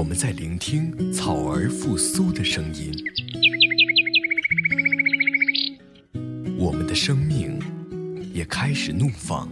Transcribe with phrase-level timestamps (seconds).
[0.00, 2.90] 我们在聆听草儿复苏的声音，
[6.56, 7.60] 我们的生命
[8.32, 9.46] 也开始怒放。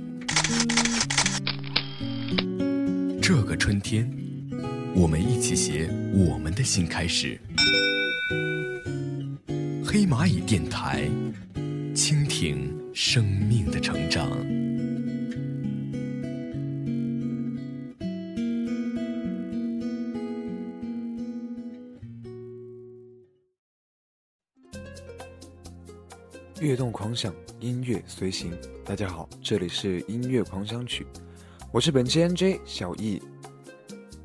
[3.20, 4.10] 这个春天，
[4.94, 7.38] 我们一起写我们的新开始。
[9.84, 11.06] 黑蚂蚁电台，
[11.94, 14.30] 倾听生命的成长。
[26.68, 28.52] 悦动狂想，音乐随行。
[28.84, 31.06] 大家好，这里是音乐狂想曲，
[31.72, 33.22] 我是本期 NJ 小易。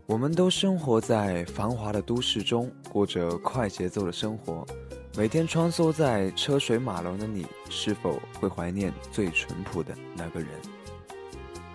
[0.05, 4.67] 我们都生活在繁华的都市中，过着快节奏的生活。
[5.15, 10.49] 每天穿梭在车水马龙的你，是否会怀念最淳朴的那个人？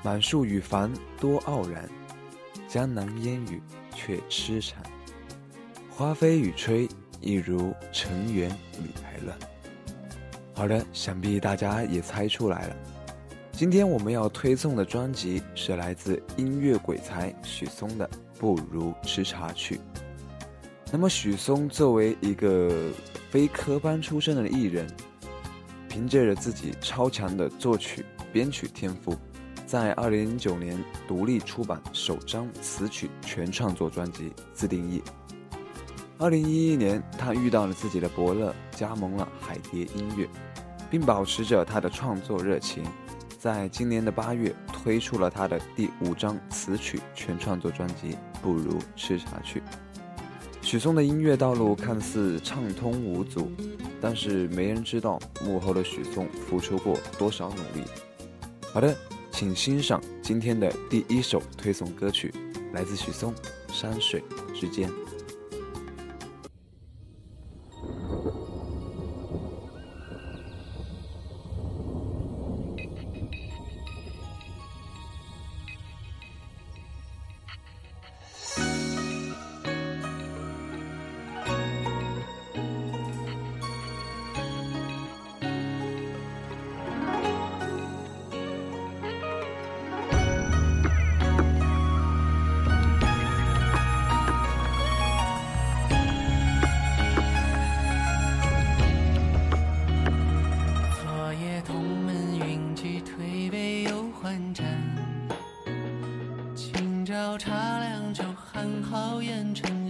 [0.03, 1.89] 满树雨繁多傲然，
[2.69, 3.63] 江南烟雨
[3.95, 4.83] 却痴缠。
[5.89, 6.87] 花飞雨吹，
[7.23, 9.35] 一如尘缘里来乱。
[10.59, 12.77] 好的，想必大家也猜出来了。
[13.53, 18.05] 今天我们要推送的专辑是来自音乐鬼才许嵩的
[18.41, 19.77] 《不如吃茶去》。
[20.91, 22.91] 那么许嵩作为一个
[23.31, 24.85] 非科班出身的艺人，
[25.89, 29.17] 凭借着自己超强的作曲编曲天赋，
[29.65, 35.01] 在二零零九年独立出版首张词曲全创作专辑《自定义》。
[36.21, 40.29] 二零一一年，他遇到了自己的伯乐，加盟了海蝶音乐。
[40.91, 42.83] 并保持着他的创作热情，
[43.39, 49.61] 在今年的八月推出了他的第五张词曲全创作专辑《不如吃茶去》。
[50.61, 53.51] 许嵩的音乐道路看似畅通无阻，
[54.01, 57.87] 但是没人知道幕后的许嵩付出过多少努力。
[58.73, 58.95] 好的，
[59.31, 62.35] 请欣赏今天的第一首推送歌曲，
[62.75, 63.33] 来自许嵩
[63.73, 64.23] 《山水
[64.55, 64.91] 之间》。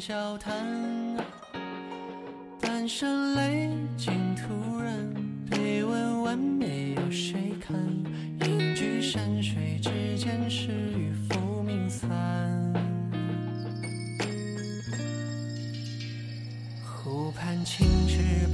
[0.09, 0.55] 笑谈，
[2.63, 5.15] 半生泪尽，徒然
[5.51, 7.77] 被问完美有谁看？
[8.41, 12.09] 隐居山水之间，是与浮名散。
[16.83, 18.48] 湖畔青石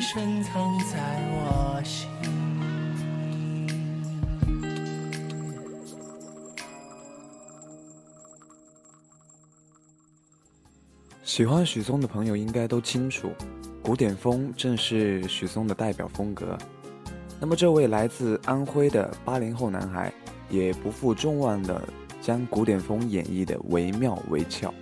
[0.00, 0.96] 深藏在
[1.32, 2.08] 我心
[11.24, 13.32] 喜欢许嵩的朋友应该都清楚
[13.82, 16.56] 古典风正是许嵩的代表风格。
[17.40, 20.12] 那么这位来自安徽的八零后男孩
[20.50, 21.82] 也不负众望的
[22.20, 24.72] 将古典风演绎的惟妙惟肖。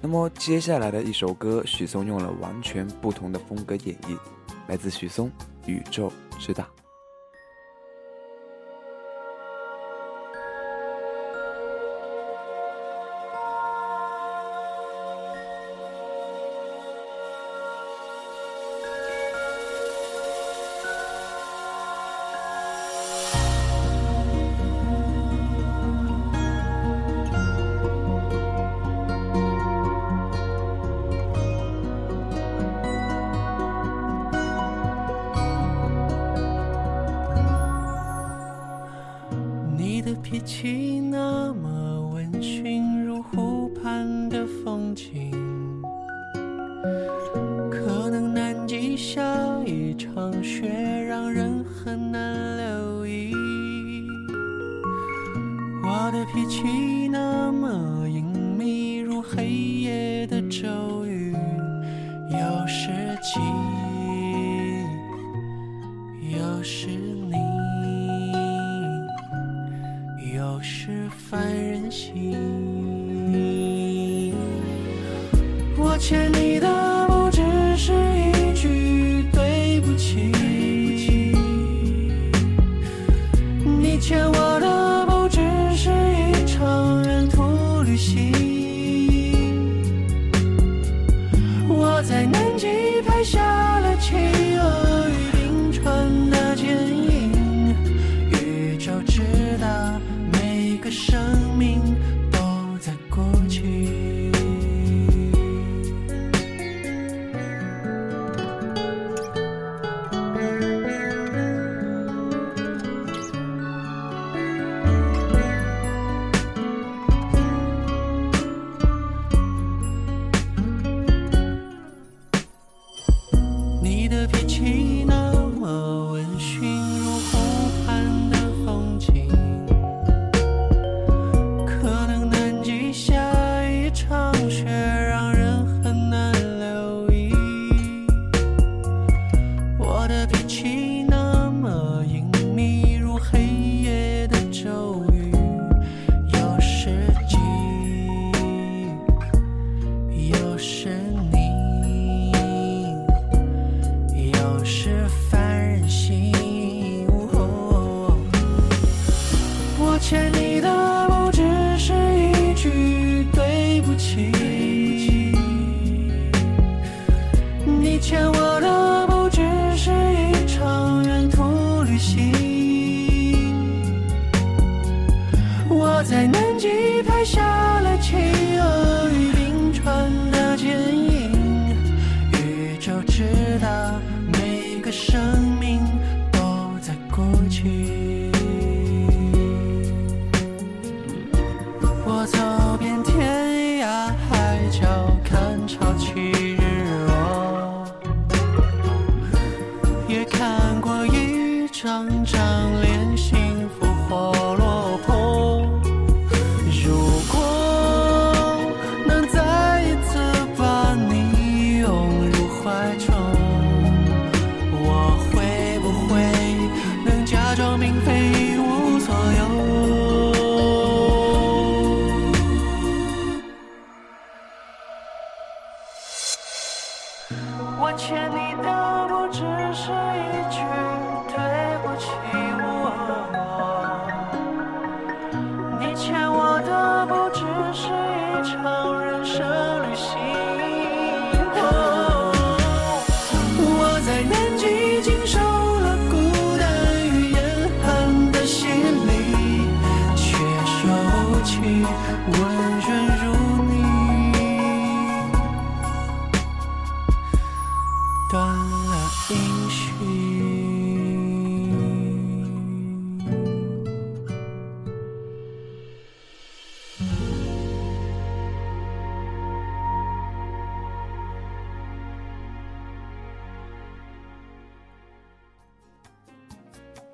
[0.00, 4.16] 那么接下来的一首歌许嵩用了完全不同的风格演绎。
[4.68, 5.30] 来自许嵩
[5.66, 6.68] 宇宙之大
[59.82, 61.32] 夜的咒语，
[62.30, 62.88] 有时
[63.22, 63.40] 晴，
[66.30, 67.36] 有时你，
[70.34, 72.36] 有时烦人心。
[75.76, 76.57] 我欠你。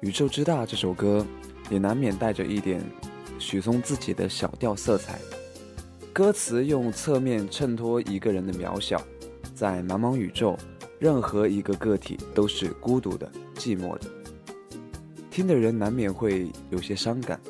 [0.04, 1.26] 宇宙之大》这首歌
[1.70, 2.78] 也难免带着一点
[3.38, 5.18] 许嵩自己的小调色彩。
[6.12, 9.02] 歌词用侧面衬托一个人的渺小，
[9.54, 10.58] 在茫茫宇宙，
[10.98, 14.00] 任何一个个体都是孤独的、寂寞的。
[15.30, 17.40] 听的人难免会有些伤感，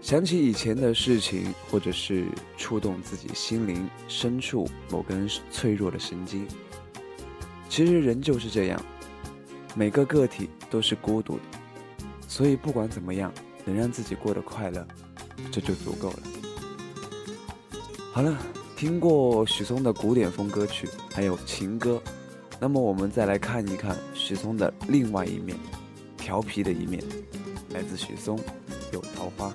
[0.00, 2.24] 想起以前的事情，或者是
[2.56, 6.48] 触动自己心灵深处某根脆弱的神经。
[7.68, 8.82] 其实人就是这样，
[9.74, 11.42] 每个个体都是孤独的，
[12.28, 13.32] 所以不管怎么样，
[13.64, 14.86] 能让自己过得快乐，
[15.50, 16.18] 这就足够了。
[18.12, 18.36] 好了，
[18.76, 22.02] 听过许嵩的古典风歌曲，还有情歌，
[22.60, 25.56] 那么我们再来看一看许嵩的另外一面，
[26.18, 27.02] 调皮的一面，
[27.70, 28.36] 来自许嵩，
[28.92, 29.48] 《有桃花》。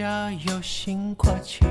[0.00, 1.64] 有心阔气，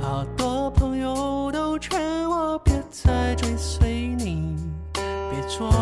[0.00, 2.00] 好多朋友都劝
[2.30, 4.56] 我别再追随你，
[4.92, 5.72] 别做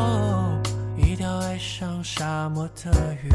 [0.96, 3.28] 一条爱上沙漠的鱼。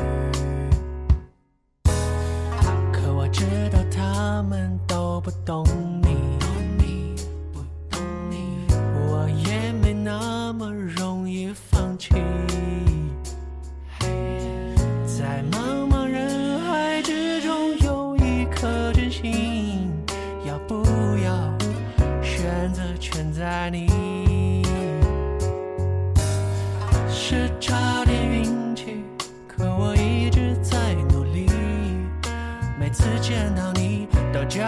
[2.92, 5.64] 可我知道他们都不懂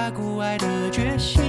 [0.10, 1.49] 都加固爱的决心。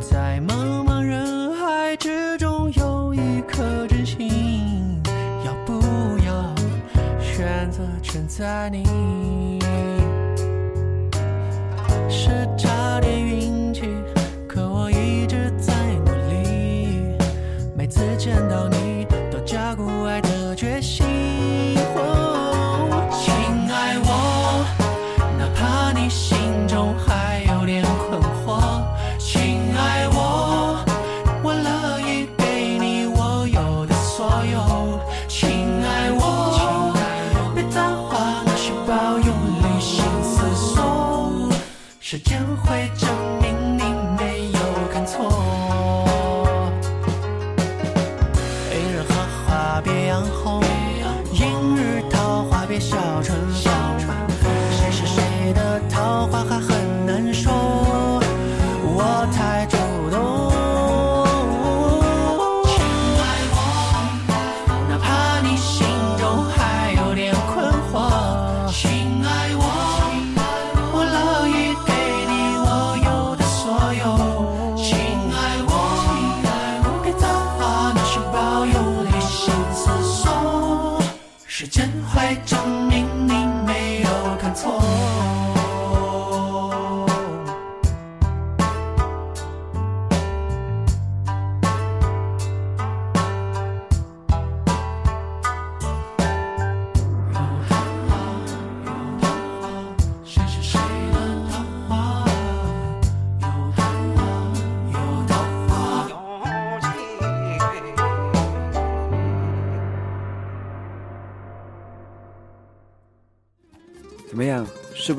[0.00, 5.02] 在茫茫人海之中，有一颗真心，
[5.44, 5.82] 要不
[6.24, 6.54] 要
[7.20, 9.53] 选择承载你？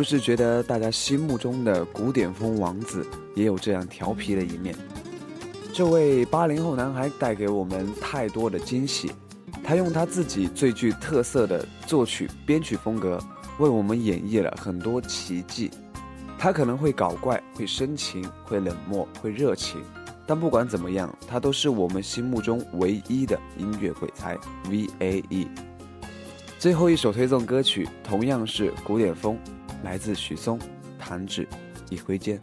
[0.06, 4.76] 是觉得大家心目中的古典风王子也有这样调皮的一面？
[5.74, 9.12] 这位八零后男孩带给我们太多的惊喜，
[9.64, 13.20] 他用他自己最具特色的作曲编曲风格，
[13.58, 15.72] 为我们演绎了很多奇迹。
[16.38, 19.82] 他可能会搞怪，会深情，会冷漠，会热情，
[20.28, 24.38] 但不管怎么样，他都是我们心目中唯一的音乐鬼才
[24.70, 25.48] V A E。
[26.60, 29.38] 最后一首推送歌曲同样是古典风，
[29.84, 30.60] 来自许嵩，
[30.98, 31.48] 《弹指
[31.90, 32.38] 一挥间》。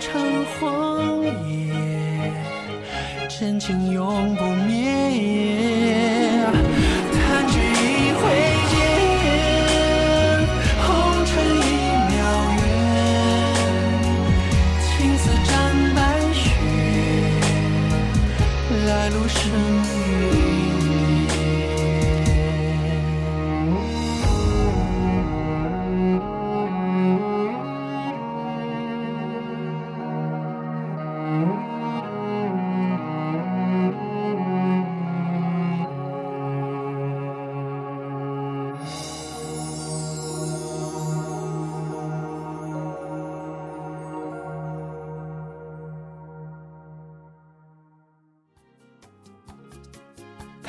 [0.00, 2.32] 成荒野，
[3.28, 5.49] 真情永不灭。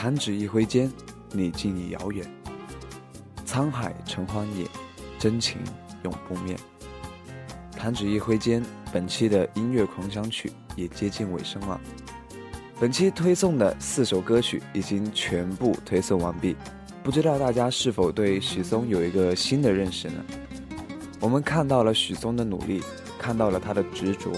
[0.02, 0.92] 弹指一挥间，
[1.32, 2.26] 你竟已遥远。
[3.46, 4.66] 沧海成荒野，
[5.20, 5.62] 真情
[6.04, 6.56] 永不灭。
[7.78, 11.80] 弹指一挥间，本期的音乐狂想曲也接近尾声了。
[12.80, 16.56] 本期推送的四首歌曲已经全部推送完毕，
[17.04, 20.26] 不知道大家是否对许嵩有一个新的认识呢？
[21.20, 22.82] 我们看到了许嵩的努力，
[23.20, 24.32] 看到了他的执着，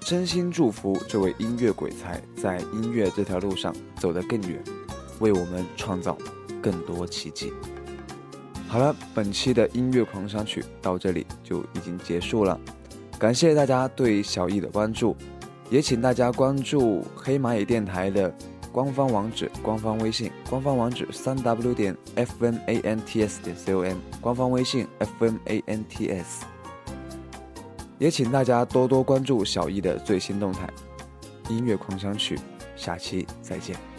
[0.00, 4.64] 真心祝福这位音乐鬼才在音乐这条路上走得更远，
[5.20, 6.16] 为我们创造
[6.62, 7.52] 更多奇迹。
[8.68, 12.60] 好了，本期的音乐狂想曲到这里就已经结束了，
[13.18, 15.16] 感谢大家对小易的关注，
[15.70, 18.34] 也请大家关注黑蚂蚁电台的
[18.72, 20.30] 官方网址、官方微信。
[20.50, 26.42] 官方网址：三 w 点 fmants 点 com，官方微信：fmants。
[27.98, 30.68] 也请大家多多关注小易的最新动态。
[31.48, 32.38] 音乐狂想曲，
[32.74, 33.95] 下期再见。